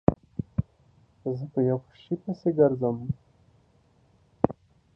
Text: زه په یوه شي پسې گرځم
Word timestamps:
زه 1.37 1.45
په 1.53 1.59
یوه 1.69 1.87
شي 2.01 2.15
پسې 2.23 2.49
گرځم 2.57 2.97